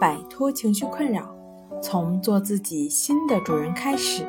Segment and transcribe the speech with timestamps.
[0.00, 1.34] 摆脱情绪困扰，
[1.80, 4.24] 从做自己新的主人开始。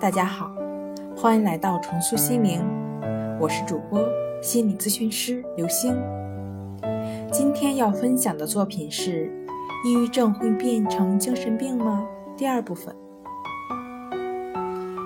[0.00, 0.50] 大家好，
[1.16, 2.64] 欢迎来到重塑心灵，
[3.40, 4.00] 我是主播
[4.40, 5.96] 心理咨询师刘星。
[7.32, 9.26] 今天要分享的作品是
[9.88, 12.06] 《抑郁症会变成精神病吗》
[12.38, 12.94] 第二部分。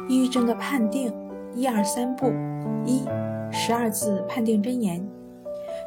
[0.09, 1.13] 抑郁症的判定，
[1.55, 2.31] 一二三步：
[2.85, 3.05] 一、
[3.51, 5.05] 十二字判定真言，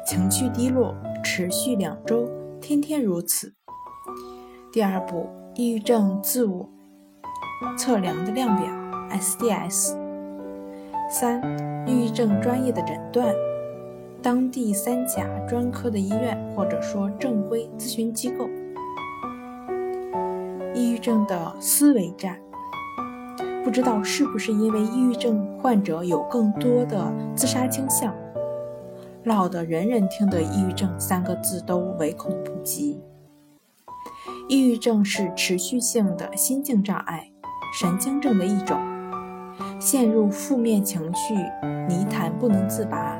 [0.04, 2.28] 情绪低落，持续两周，
[2.60, 3.54] 天天如此。
[4.76, 6.68] 第二步，抑郁症自我
[7.78, 8.66] 测量的量表
[9.10, 9.96] SDS。
[11.08, 11.40] 三、
[11.86, 13.34] 抑郁症专业的诊断，
[14.20, 18.46] 当地三甲专科的医院或者说正规咨询机构。
[20.74, 22.38] 抑郁症的思维战，
[23.64, 28.14] 不知道是不是因为抑郁症患者有更多的自杀倾向，
[29.24, 33.00] 闹得人人听得“抑郁症”三个字都唯恐不及。
[34.48, 37.28] 抑郁症是持续性的心境障碍、
[37.74, 38.78] 神经症的一种，
[39.80, 41.34] 陷入负面情绪
[41.88, 43.18] 泥潭不能自拔，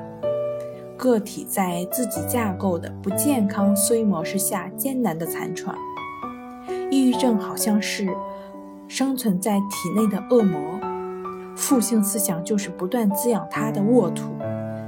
[0.97, 5.75] 个体在自己架构的不健康思维模式下艰难的残喘。
[6.93, 8.09] 抑郁症好像是
[8.87, 10.61] 生存在体内的恶魔，
[11.57, 14.31] 负性思想就是不断滋养它的沃土，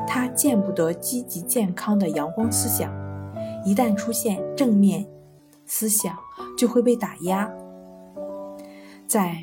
[0.07, 2.93] 它见不得积极健康的阳光思想，
[3.65, 5.05] 一旦出现正面
[5.69, 6.19] 思想。
[6.57, 7.49] 就会被打压，
[9.07, 9.37] 在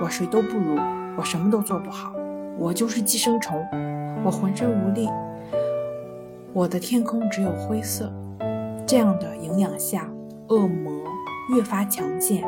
[0.00, 0.74] 我谁都不如，
[1.18, 2.14] 我什么都做不好，
[2.58, 3.62] 我就是寄生虫，
[4.24, 5.06] 我浑身无力，
[6.54, 8.10] 我的天空只有灰色。
[8.86, 10.08] 这样的营养下，
[10.48, 10.90] 恶魔
[11.54, 12.42] 越发强健，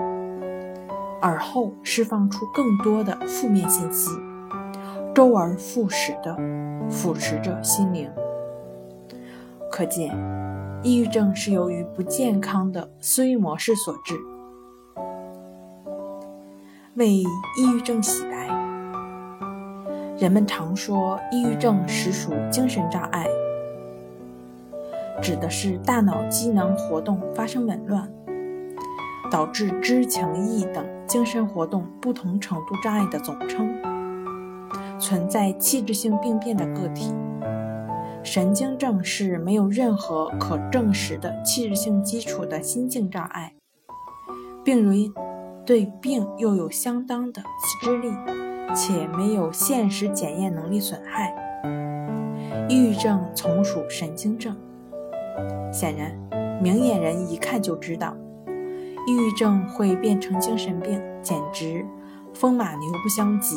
[1.20, 4.08] 而后释放出更多的负面信息，
[5.14, 6.34] 周而复始的
[6.88, 8.10] 腐蚀着心灵。
[9.78, 10.12] 可见。
[10.82, 14.16] 抑郁症是由于不健康的思维模式所致。
[16.94, 17.24] 为抑
[17.76, 18.48] 郁症洗白，
[20.18, 23.28] 人们常说抑郁症实属精神障碍，
[25.22, 28.10] 指的是大脑机能活动发生紊乱，
[29.30, 33.72] 导致知情意等精神活动不同程度障碍的总称，
[34.98, 37.14] 存在器质性病变的个体。
[38.30, 43.54] 神经症是没有任何可证实的器质性基础的心境障碍，
[44.62, 45.10] 病人
[45.64, 48.12] 对病又有相当的自知力，
[48.74, 51.34] 且没有现实检验能力损害。
[52.68, 54.54] 抑郁症从属神经症。
[55.72, 56.14] 显然，
[56.62, 58.14] 明眼人一看就知道，
[59.06, 61.82] 抑郁症会变成精神病，简直
[62.34, 63.56] 风马牛不相及。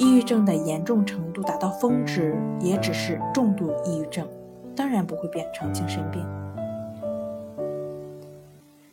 [0.00, 4.26] 抑郁症的严重程度达到峰值，也只是重度抑郁症，
[4.74, 6.26] 当然不会变成精神病。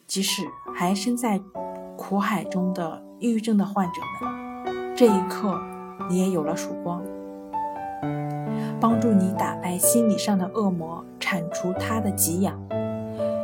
[0.06, 0.44] 即使
[0.75, 1.40] 还身在
[1.95, 5.57] 苦海中的抑郁症的患者们，这一刻
[6.09, 7.01] 你也有了曙光，
[8.78, 12.59] 帮助你打败心理上的恶魔，铲除他的给养，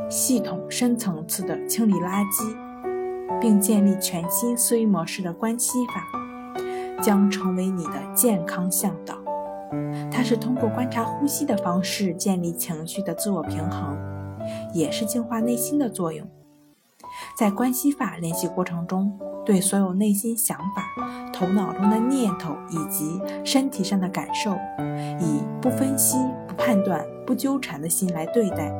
[0.09, 6.19] 系统深层次的清理垃圾，并建立全新思维模式的关系法。
[7.03, 9.15] 将成为你的健康向导。
[10.09, 13.97] 它是通过观察呼吸的方式建立情绪的自我平衡，
[14.73, 16.25] 也是净化内心的作用。
[17.37, 20.83] 在关系法练习过程中，对所有内心想法、
[21.33, 24.53] 头脑中的念头以及身体上的感受，
[25.19, 28.71] 以不分析、不判断、不纠缠的心来对待，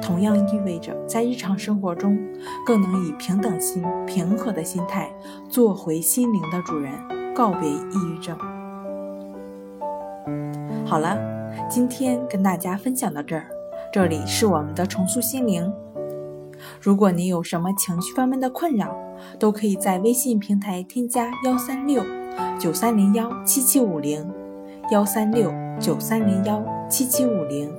[0.00, 2.18] 同样意味着在日常生活中
[2.66, 5.10] 更能以平等心、平和的心态
[5.48, 7.17] 做回心灵的主人。
[7.38, 8.36] 告别抑郁症。
[10.84, 11.16] 好了，
[11.70, 13.46] 今天跟大家分享到这儿。
[13.92, 15.72] 这里是我们的重塑心灵。
[16.80, 18.92] 如果你有什么情绪方面的困扰，
[19.38, 22.02] 都可以在微信平台添加幺三六
[22.58, 24.28] 九三零幺七七五零
[24.90, 26.60] 幺三六九三零幺
[26.90, 27.72] 七七五零，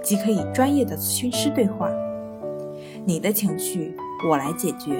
[0.00, 1.90] 即可以专业的咨询师对话。
[3.04, 3.96] 你的情绪
[4.30, 4.92] 我来解决。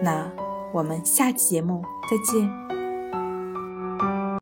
[0.00, 0.30] 那
[0.72, 2.77] 我们下期节目再见。